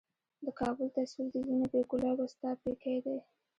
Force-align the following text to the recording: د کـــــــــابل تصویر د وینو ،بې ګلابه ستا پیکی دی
د 0.43 0.47
کـــــــــابل 0.57 0.87
تصویر 0.95 1.27
د 1.31 1.35
وینو 1.45 1.65
،بې 1.71 1.81
ګلابه 1.89 2.25
ستا 2.33 2.49
پیکی 2.61 2.97
دی 3.05 3.17